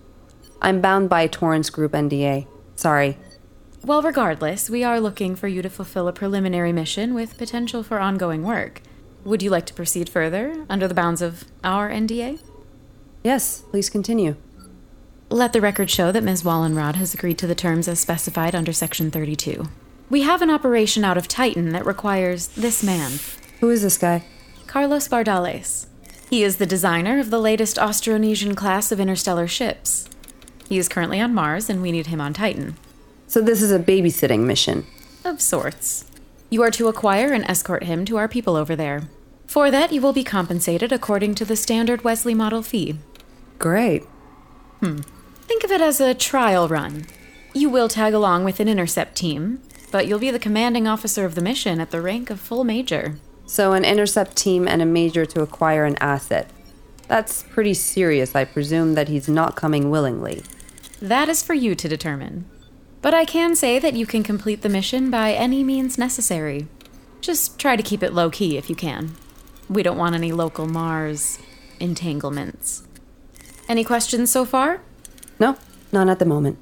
I'm 0.61 0.83
bound 0.83 1.09
by 1.09 1.27
Torrance 1.27 1.71
Group 1.71 1.93
NDA. 1.93 2.47
Sorry. 2.77 3.17
Well, 3.83 4.03
regardless, 4.03 4.69
we 4.69 4.85
are 4.85 5.01
looking 5.01 5.37
for 5.37 5.49
you 5.49 5.63
to 5.63 5.71
fulfill 5.71 6.07
a 6.07 6.13
preliminary 6.13 6.75
mission 6.75 7.15
with 7.15 7.39
potential 7.39 7.83
for 7.83 7.99
ongoing 7.99 8.43
work. 8.43 8.83
Would 9.25 9.43
you 9.43 9.49
like 9.49 9.65
to 9.65 9.75
proceed 9.75 10.11
further 10.11 10.67
under 10.69 10.87
the 10.87 10.93
bounds 10.93 11.23
of 11.23 11.47
our 11.65 11.89
NDA? 11.89 12.43
Yes, 13.25 13.63
please 13.71 13.89
continue. 13.89 14.37
Let 15.31 15.53
the 15.53 15.61
record 15.61 15.91
show 15.91 16.11
that 16.11 16.25
Ms. 16.25 16.43
Wallenrod 16.43 16.95
has 16.95 17.13
agreed 17.13 17.37
to 17.39 17.47
the 17.47 17.55
terms 17.55 17.87
as 17.87 18.01
specified 18.01 18.55
under 18.55 18.73
Section 18.73 19.11
32. 19.11 19.69
We 20.09 20.23
have 20.23 20.41
an 20.41 20.49
operation 20.49 21.05
out 21.05 21.19
of 21.19 21.29
Titan 21.29 21.69
that 21.73 21.85
requires 21.85 22.49
this 22.49 22.83
man. 22.83 23.13
Who 23.61 23.69
is 23.69 23.83
this 23.83 23.99
guy? 23.99 24.25
Carlos 24.67 25.07
Bardales. 25.07 25.87
He 26.31 26.43
is 26.43 26.57
the 26.57 26.65
designer 26.65 27.19
of 27.19 27.29
the 27.29 27.39
latest 27.39 27.77
Austronesian 27.77 28.57
class 28.57 28.91
of 28.91 29.01
interstellar 29.01 29.47
ships. 29.47 30.09
He 30.67 30.79
is 30.79 30.89
currently 30.89 31.21
on 31.21 31.35
Mars, 31.35 31.69
and 31.69 31.83
we 31.83 31.93
need 31.93 32.07
him 32.07 32.23
on 32.23 32.33
Titan. 32.33 32.77
So 33.27 33.43
this 33.43 33.61
is 33.61 33.71
a 33.71 33.79
babysitting 33.79 34.45
mission. 34.47 34.87
Of 35.27 35.43
sorts. 35.43 36.07
You 36.49 36.63
are 36.63 36.71
to 36.71 36.89
acquire 36.89 37.35
and 37.35 37.45
escort 37.45 37.85
him 37.85 38.07
to 38.07 38.17
our 38.17 38.29
people 38.29 38.57
over 38.57 38.75
there. 38.75 39.11
For 39.47 39.71
that, 39.71 39.93
you 39.93 40.01
will 40.01 40.15
be 40.15 40.25
compensated 40.25 40.91
according 40.91 41.35
to 41.35 41.45
the 41.45 41.57
standard 41.57 42.03
Wesley 42.03 42.35
model 42.35 42.63
fee. 42.63 42.97
Great. 43.59 44.05
Hmm. 44.81 45.01
Think 45.49 45.65
of 45.65 45.73
it 45.73 45.81
as 45.81 45.99
a 45.99 46.13
trial 46.13 46.69
run. 46.69 47.07
You 47.55 47.71
will 47.71 47.89
tag 47.89 48.13
along 48.13 48.45
with 48.45 48.61
an 48.61 48.69
intercept 48.69 49.17
team, 49.17 49.63
but 49.91 50.07
you'll 50.07 50.19
be 50.19 50.31
the 50.31 50.39
commanding 50.39 50.87
officer 50.87 51.25
of 51.25 51.35
the 51.35 51.41
mission 51.41 51.81
at 51.81 51.91
the 51.91 52.03
rank 52.03 52.29
of 52.29 52.39
full 52.39 52.65
major. 52.65 53.17
So, 53.47 53.73
an 53.73 53.83
intercept 53.83 54.37
team 54.37 54.69
and 54.69 54.83
a 54.83 54.87
major 54.87 55.25
to 55.25 55.41
acquire 55.41 55.87
an 55.87 55.97
asset. 56.03 56.51
That's 57.09 57.45
pretty 57.45 57.73
serious. 57.73 58.37
I 58.37 58.45
presume 58.45 58.93
that 58.93 59.09
he's 59.09 59.27
not 59.27 59.57
coming 59.57 59.89
willingly. 59.89 60.43
That 61.01 61.31
is 61.31 61.43
for 61.43 61.55
you 61.55 61.75
to 61.77 61.89
determine. 61.89 62.45
But 63.01 63.15
I 63.15 63.25
can 63.25 63.57
say 63.57 63.79
that 63.79 63.95
you 63.95 64.05
can 64.05 64.23
complete 64.23 64.61
the 64.61 64.69
mission 64.69 65.11
by 65.11 65.33
any 65.33 65.65
means 65.65 65.97
necessary. 65.97 66.67
Just 67.23 67.59
try 67.59 67.75
to 67.75 67.83
keep 67.83 68.03
it 68.03 68.13
low 68.13 68.29
key 68.29 68.59
if 68.59 68.69
you 68.69 68.77
can. 68.77 69.17
We 69.67 69.83
don't 69.83 69.97
want 69.97 70.15
any 70.15 70.31
local 70.31 70.67
Mars 70.67 71.39
entanglements. 71.81 72.83
Any 73.67 73.83
questions 73.83 74.31
so 74.31 74.45
far? 74.45 74.83
No, 75.41 75.57
none 75.93 76.09
at 76.09 76.19
the 76.19 76.25
moment. 76.25 76.59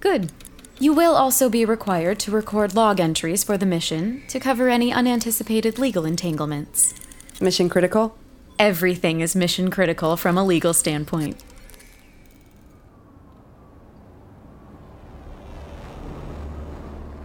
Good. 0.00 0.32
You 0.78 0.92
will 0.92 1.14
also 1.14 1.48
be 1.48 1.64
required 1.64 2.18
to 2.20 2.30
record 2.30 2.74
log 2.74 2.98
entries 2.98 3.44
for 3.44 3.56
the 3.56 3.66
mission 3.66 4.22
to 4.28 4.40
cover 4.40 4.68
any 4.68 4.92
unanticipated 4.92 5.78
legal 5.78 6.04
entanglements. 6.04 6.94
Mission 7.40 7.68
critical? 7.68 8.16
Everything 8.58 9.20
is 9.20 9.36
mission 9.36 9.70
critical 9.70 10.16
from 10.16 10.36
a 10.36 10.44
legal 10.44 10.72
standpoint. 10.74 11.42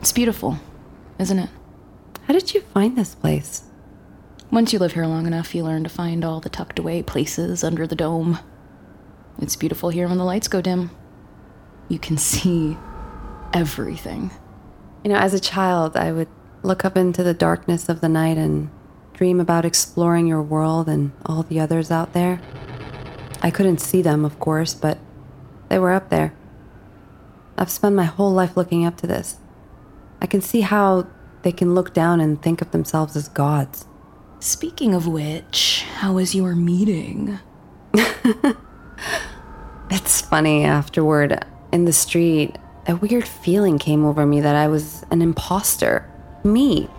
It's 0.01 0.11
beautiful, 0.11 0.57
isn't 1.19 1.39
it? 1.39 1.49
How 2.25 2.33
did 2.33 2.53
you 2.53 2.61
find 2.61 2.97
this 2.97 3.15
place? 3.15 3.63
Once 4.51 4.73
you 4.73 4.79
live 4.79 4.93
here 4.93 5.05
long 5.05 5.27
enough, 5.27 5.53
you 5.53 5.63
learn 5.63 5.83
to 5.83 5.89
find 5.89 6.23
all 6.23 6.39
the 6.39 6.49
tucked 6.49 6.79
away 6.79 7.03
places 7.03 7.63
under 7.63 7.85
the 7.85 7.95
dome. 7.95 8.39
It's 9.41 9.55
beautiful 9.55 9.89
here 9.89 10.07
when 10.07 10.17
the 10.17 10.25
lights 10.25 10.47
go 10.47 10.61
dim. 10.61 10.91
You 11.87 11.99
can 11.99 12.17
see 12.17 12.77
everything. 13.53 14.31
You 15.03 15.11
know, 15.11 15.17
as 15.17 15.33
a 15.33 15.39
child, 15.39 15.95
I 15.95 16.11
would 16.11 16.27
look 16.61 16.83
up 16.83 16.97
into 16.97 17.23
the 17.23 17.33
darkness 17.33 17.87
of 17.87 18.01
the 18.01 18.09
night 18.09 18.37
and 18.37 18.69
dream 19.13 19.39
about 19.39 19.65
exploring 19.65 20.27
your 20.27 20.41
world 20.41 20.87
and 20.87 21.11
all 21.25 21.43
the 21.43 21.59
others 21.59 21.91
out 21.91 22.13
there. 22.13 22.41
I 23.41 23.51
couldn't 23.51 23.79
see 23.79 24.01
them, 24.01 24.25
of 24.25 24.39
course, 24.39 24.73
but 24.73 24.97
they 25.69 25.79
were 25.79 25.93
up 25.93 26.09
there. 26.09 26.33
I've 27.57 27.71
spent 27.71 27.95
my 27.95 28.05
whole 28.05 28.31
life 28.31 28.57
looking 28.57 28.85
up 28.85 28.97
to 28.97 29.07
this. 29.07 29.37
I 30.21 30.25
can 30.25 30.41
see 30.41 30.61
how 30.61 31.07
they 31.43 31.51
can 31.51 31.73
look 31.73 31.93
down 31.93 32.19
and 32.19 32.41
think 32.41 32.61
of 32.61 32.71
themselves 32.71 33.15
as 33.15 33.29
gods. 33.29 33.85
Speaking 34.39 34.93
of 34.93 35.07
which, 35.07 35.85
how 35.95 36.13
was 36.13 36.35
your 36.35 36.55
meeting? 36.55 37.39
it's 39.89 40.21
funny, 40.21 40.63
afterward, 40.63 41.45
in 41.71 41.85
the 41.85 41.93
street, 41.93 42.57
a 42.87 42.95
weird 42.95 43.27
feeling 43.27 43.77
came 43.77 44.05
over 44.05 44.25
me 44.25 44.41
that 44.41 44.55
I 44.55 44.67
was 44.67 45.03
an 45.11 45.21
imposter. 45.21 46.09
Me. 46.43 46.89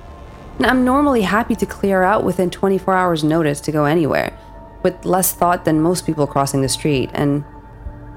And 0.59 0.67
I'm 0.67 0.85
normally 0.85 1.23
happy 1.23 1.55
to 1.57 1.67
clear 1.67 2.03
out 2.03 2.25
within 2.25 2.51
24 2.51 2.95
hours' 2.95 3.25
notice 3.25 3.61
to 3.63 3.73
go 3.73 3.85
anywhere, 3.85 4.37
with 4.83 5.05
less 5.05 5.33
thought 5.33 5.65
than 5.65 5.81
most 5.81 6.05
people 6.05 6.27
crossing 6.27 6.63
the 6.63 6.69
street. 6.69 7.11
And 7.15 7.45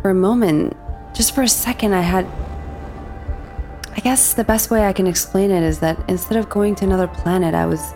for 0.02 0.10
a 0.10 0.16
moment, 0.16 0.76
just 1.14 1.34
for 1.34 1.42
a 1.42 1.48
second, 1.48 1.94
I 1.94 2.02
had. 2.02 2.26
I 3.96 4.00
guess 4.00 4.34
the 4.34 4.44
best 4.44 4.72
way 4.72 4.86
I 4.86 4.94
can 4.94 5.08
explain 5.08 5.52
it 5.52 5.64
is 5.64 5.80
that 5.80 6.04
instead 6.10 6.38
of 6.38 6.50
going 6.50 6.76
to 6.76 6.86
another 6.86 7.08
planet, 7.08 7.54
I 7.54 7.66
was 7.66 7.94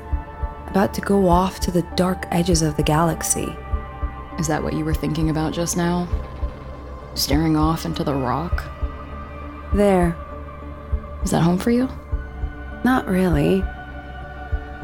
about 0.68 0.94
to 0.94 1.02
go 1.02 1.28
off 1.28 1.60
to 1.62 1.72
the 1.72 1.82
dark 1.96 2.26
edges 2.30 2.62
of 2.62 2.78
the 2.78 2.84
galaxy. 2.84 3.48
Is 4.40 4.48
that 4.48 4.62
what 4.62 4.74
you 4.74 4.86
were 4.86 4.94
thinking 4.94 5.32
about 5.32 5.54
just 5.54 5.76
now? 5.76 6.08
Staring 7.18 7.58
off 7.58 7.84
into 7.84 8.04
the 8.04 8.14
rock? 8.14 8.64
There. 9.74 10.16
Is 11.24 11.32
that 11.32 11.42
home 11.42 11.58
for 11.58 11.72
you? 11.72 11.90
Not 12.84 13.08
really. 13.08 13.62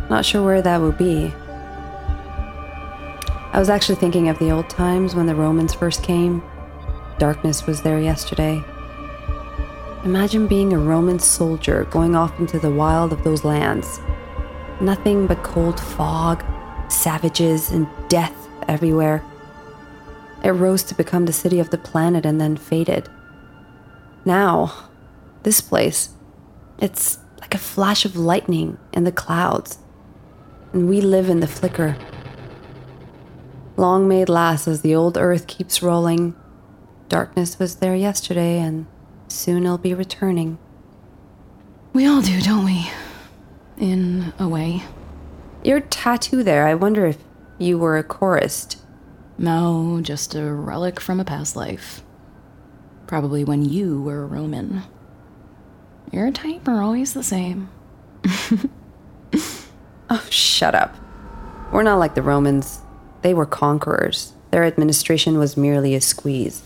Not 0.10 0.26
sure 0.26 0.44
where 0.44 0.64
that 0.64 0.82
would 0.82 0.98
be. 0.98 1.32
I 3.52 3.60
was 3.60 3.70
actually 3.70 3.98
thinking 3.98 4.30
of 4.30 4.40
the 4.40 4.50
old 4.50 4.68
times 4.68 5.14
when 5.14 5.28
the 5.28 5.36
Romans 5.36 5.76
first 5.76 6.02
came. 6.02 6.42
Darkness 7.20 7.68
was 7.68 7.84
there 7.84 8.02
yesterday. 8.02 8.64
Imagine 10.04 10.48
being 10.48 10.74
a 10.74 10.80
Roman 10.80 11.20
soldier 11.20 11.84
going 11.92 12.16
off 12.16 12.40
into 12.40 12.58
the 12.58 12.72
wild 12.72 13.14
of 13.14 13.24
those 13.24 13.44
lands. 13.46 14.00
Nothing 14.82 15.28
but 15.28 15.44
cold 15.44 15.80
fog, 15.80 16.44
savages, 16.90 17.70
and 17.70 17.88
death 18.10 18.50
everywhere. 18.68 19.24
It 20.44 20.52
rose 20.52 20.84
to 20.84 20.96
become 20.96 21.26
the 21.26 21.34
city 21.34 21.60
of 21.60 21.70
the 21.70 21.78
planet 21.78 22.26
and 22.26 22.40
then 22.40 22.58
faded. 22.58 23.10
Now, 24.26 24.90
this 25.44 25.62
place, 25.62 26.10
it's 26.80 27.18
like 27.40 27.56
a 27.56 27.58
flash 27.58 28.06
of 28.06 28.16
lightning 28.16 28.78
in 28.92 29.04
the 29.04 29.12
clouds, 29.12 29.78
and 30.74 30.90
we 30.90 31.02
live 31.02 31.30
in 31.30 31.40
the 31.40 31.48
flicker. 31.48 31.98
Long 33.78 34.08
may 34.08 34.22
it 34.22 34.30
last 34.30 34.68
as 34.68 34.82
the 34.82 34.96
old 34.96 35.18
earth 35.18 35.48
keeps 35.48 35.82
rolling. 35.82 36.36
Darkness 37.10 37.58
was 37.58 37.78
there 37.78 37.96
yesterday, 37.96 38.60
and 38.60 38.86
soon 39.28 39.64
it'll 39.64 39.78
be 39.78 39.94
returning. 39.94 40.58
We 41.94 42.06
all 42.06 42.22
do, 42.22 42.42
don't 42.42 42.66
we? 42.66 42.90
In 43.78 44.34
a 44.40 44.48
way. 44.48 44.84
Your 45.64 45.80
tattoo 45.80 46.44
there, 46.44 46.68
I 46.68 46.76
wonder 46.76 47.06
if 47.06 47.18
you 47.58 47.78
were 47.78 47.98
a 47.98 48.04
chorist. 48.04 48.83
No, 49.44 50.00
just 50.02 50.36
a 50.36 50.54
relic 50.54 51.02
from 51.02 51.20
a 51.20 51.26
past 51.26 51.58
life. 51.58 52.02
Probably 53.08 53.44
when 53.44 53.66
you 53.66 54.02
were 54.02 54.24
a 54.24 54.26
Roman. 54.26 54.84
Your 56.14 56.32
type 56.32 56.66
are 56.66 56.82
always 56.82 57.12
the 57.12 57.24
same. 57.24 57.68
oh, 60.10 60.26
shut 60.30 60.76
up. 60.76 60.96
We're 61.74 61.84
not 61.84 62.00
like 62.00 62.16
the 62.16 62.22
Romans. 62.22 62.80
They 63.22 63.34
were 63.34 63.46
conquerors. 63.46 64.32
Their 64.52 64.64
administration 64.64 65.38
was 65.38 65.58
merely 65.58 65.94
a 65.94 66.00
squeeze. 66.00 66.64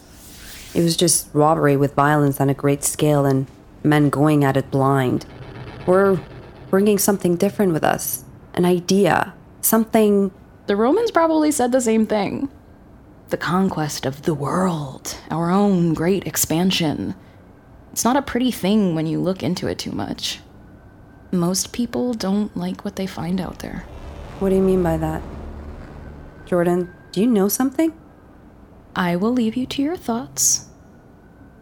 It 0.75 0.83
was 0.83 0.95
just 0.95 1.29
robbery 1.33 1.77
with 1.77 1.95
violence 1.95 2.39
on 2.39 2.47
a 2.47 2.53
great 2.53 2.83
scale 2.83 3.25
and 3.25 3.47
men 3.81 4.11
going 4.11 4.43
at 4.43 4.55
it 4.55 4.69
blind. 4.69 5.25
We're 5.87 6.19
bringing 6.69 6.99
something 6.99 7.37
different 7.37 7.73
with 7.73 7.83
us 7.83 8.23
an 8.53 8.65
idea, 8.65 9.33
something. 9.61 10.29
The 10.67 10.75
Romans 10.75 11.09
probably 11.09 11.49
said 11.49 11.71
the 11.71 11.81
same 11.81 12.05
thing. 12.05 12.51
The 13.29 13.37
conquest 13.37 14.05
of 14.05 14.21
the 14.21 14.33
world, 14.33 15.17
our 15.29 15.51
own 15.51 15.93
great 15.93 16.25
expansion. 16.25 17.13
It's 17.91 18.05
not 18.05 18.15
a 18.15 18.21
pretty 18.21 18.51
thing 18.51 18.95
when 18.95 19.05
you 19.05 19.19
look 19.19 19.43
into 19.43 19.67
it 19.67 19.77
too 19.77 19.91
much. 19.91 20.39
Most 21.33 21.73
people 21.73 22.13
don't 22.13 22.55
like 22.55 22.85
what 22.85 22.95
they 22.95 23.05
find 23.05 23.41
out 23.41 23.59
there. 23.59 23.85
What 24.39 24.49
do 24.49 24.55
you 24.55 24.61
mean 24.61 24.81
by 24.81 24.95
that? 24.95 25.21
Jordan, 26.45 26.93
do 27.11 27.19
you 27.19 27.27
know 27.27 27.49
something? 27.49 27.91
I 28.95 29.17
will 29.17 29.33
leave 29.33 29.57
you 29.57 29.65
to 29.65 29.81
your 29.81 29.97
thoughts. 29.97 30.67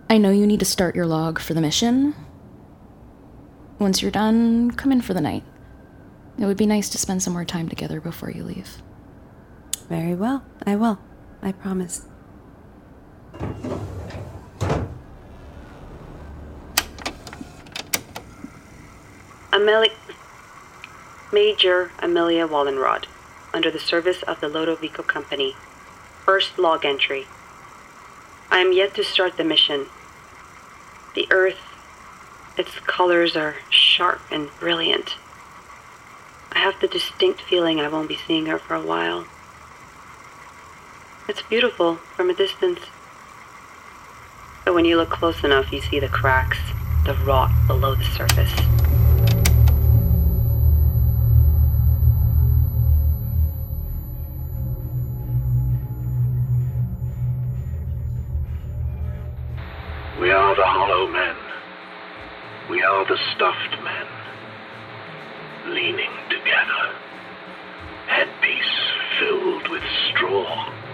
I 0.07 0.19
know 0.19 0.29
you 0.29 0.45
need 0.45 0.59
to 0.59 0.65
start 0.65 0.95
your 0.95 1.07
log 1.07 1.39
for 1.39 1.55
the 1.55 1.61
mission. 1.61 2.13
Once 3.79 4.03
you're 4.03 4.11
done, 4.11 4.69
come 4.69 4.91
in 4.91 5.01
for 5.01 5.15
the 5.15 5.21
night. 5.21 5.43
It 6.37 6.45
would 6.45 6.57
be 6.57 6.67
nice 6.67 6.89
to 6.89 6.99
spend 6.99 7.23
some 7.23 7.33
more 7.33 7.43
time 7.43 7.69
together 7.69 7.99
before 7.99 8.29
you 8.29 8.43
leave. 8.43 8.83
Very 9.89 10.13
well. 10.13 10.43
I 10.65 10.75
will. 10.75 10.99
I 11.45 11.51
promise. 11.51 12.01
Amelia. 19.53 19.91
Major 21.31 21.91
Amelia 21.99 22.47
Wallenrod, 22.47 23.05
under 23.53 23.69
the 23.69 23.79
service 23.79 24.23
of 24.23 24.41
the 24.41 24.49
Lodovico 24.49 25.05
Company. 25.05 25.55
First 26.25 26.57
log 26.57 26.83
entry. 26.83 27.27
I 28.49 28.57
am 28.57 28.73
yet 28.73 28.95
to 28.95 29.03
start 29.03 29.37
the 29.37 29.43
mission. 29.43 29.85
The 31.13 31.27
Earth, 31.29 31.59
its 32.57 32.71
colors 32.87 33.35
are 33.35 33.57
sharp 33.69 34.21
and 34.31 34.49
brilliant. 34.59 35.11
I 36.53 36.59
have 36.59 36.79
the 36.81 36.87
distinct 36.87 37.41
feeling 37.41 37.79
I 37.79 37.87
won't 37.87 38.09
be 38.09 38.17
seeing 38.17 38.47
her 38.47 38.57
for 38.57 38.73
a 38.73 38.81
while. 38.81 39.27
It's 41.27 41.41
beautiful 41.41 41.95
from 42.15 42.29
a 42.29 42.35
distance. 42.35 42.79
But 44.63 44.75
when 44.75 44.85
you 44.85 44.95
look 44.95 45.09
close 45.09 45.43
enough, 45.43 45.71
you 45.71 45.81
see 45.81 45.99
the 45.99 46.07
cracks, 46.07 46.59
the 47.03 47.15
rot 47.25 47.49
below 47.65 47.95
the 47.95 48.03
surface. 48.03 48.53
We 60.21 60.29
are 60.29 60.55
the 60.55 60.63
hollow 60.63 61.07
men. 61.07 61.35
We 62.69 62.83
are 62.83 63.03
the 63.07 63.17
stuffed 63.33 63.83
men. 63.83 64.05
Leaning 65.73 66.11
together. 66.29 66.93
Headpiece 68.05 68.63
filled 69.19 69.67
with 69.69 69.83
straw. 70.11 70.84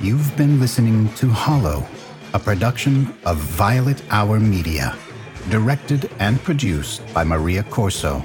You've 0.00 0.36
been 0.36 0.60
listening 0.60 1.12
to 1.14 1.28
Hollow, 1.28 1.86
a 2.34 2.38
production 2.38 3.14
of 3.24 3.36
Violet 3.36 4.02
Hour 4.10 4.38
Media, 4.38 4.96
directed 5.50 6.10
and 6.18 6.42
produced 6.42 7.02
by 7.12 7.24
Maria 7.24 7.62
Corso, 7.62 8.22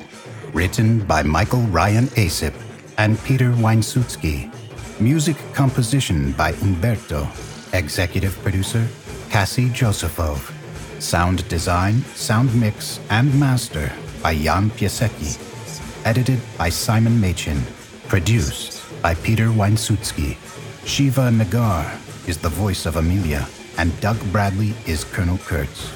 written 0.53 0.99
by 1.06 1.23
Michael 1.23 1.63
Ryan 1.63 2.06
Asip 2.15 2.53
and 2.97 3.17
Peter 3.23 3.51
Weinsutsky, 3.51 4.51
music 4.99 5.38
composition 5.53 6.32
by 6.34 6.51
Umberto, 6.62 7.27
executive 7.73 8.38
producer 8.43 8.88
Cassie 9.29 9.69
Josephov, 9.69 10.53
sound 11.03 11.47
design, 11.49 12.01
sound 12.15 12.49
mix, 12.59 12.99
and 13.09 13.37
master 13.37 13.91
by 14.21 14.33
Jan 14.33 14.71
Piasecki, 14.71 15.37
edited 16.05 16.39
by 16.57 16.69
Simon 16.69 17.19
Machin, 17.19 17.61
produced 18.07 18.81
by 19.01 19.13
Peter 19.15 19.47
Weinsutsky. 19.47 20.37
Shiva 20.85 21.29
Nagar 21.29 21.91
is 22.25 22.37
the 22.37 22.49
voice 22.49 22.85
of 22.85 22.95
Amelia, 22.95 23.45
and 23.77 23.99
Doug 23.99 24.17
Bradley 24.31 24.73
is 24.87 25.03
Colonel 25.03 25.37
Kurtz. 25.39 25.91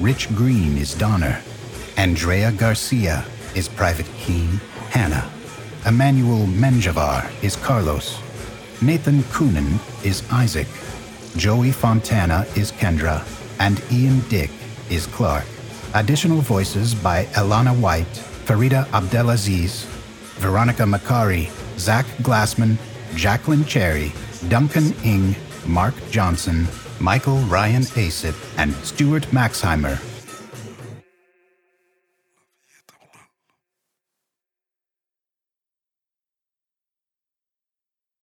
Rich 0.00 0.34
Green 0.34 0.78
is 0.78 0.94
Donner. 0.94 1.42
Andrea 1.96 2.50
Garcia 2.52 3.24
is 3.54 3.68
Private 3.68 4.08
Keen 4.18 4.60
Hannah. 4.90 5.30
Emmanuel 5.86 6.46
Menjavar 6.46 7.30
is 7.42 7.56
Carlos. 7.56 8.18
Nathan 8.80 9.22
Coonan 9.24 9.78
is 10.04 10.22
Isaac. 10.32 10.68
Joey 11.36 11.70
Fontana 11.70 12.46
is 12.56 12.72
Kendra. 12.72 13.37
And 13.58 13.82
Ian 13.90 14.20
Dick 14.28 14.50
is 14.90 15.06
Clark. 15.06 15.44
Additional 15.94 16.40
voices 16.40 16.94
by 16.94 17.24
Elana 17.36 17.78
White, 17.78 18.06
Farida 18.46 18.90
Abdelaziz, 18.92 19.84
Veronica 20.38 20.84
Makari, 20.84 21.50
Zach 21.78 22.06
Glassman, 22.22 22.76
Jacqueline 23.14 23.64
Cherry, 23.64 24.12
Duncan 24.48 24.92
Ing, 25.04 25.34
Mark 25.66 25.94
Johnson, 26.10 26.66
Michael 27.00 27.38
Ryan 27.40 27.82
Asip, 27.82 28.36
and 28.58 28.74
Stuart 28.84 29.24
Maxheimer 29.32 29.98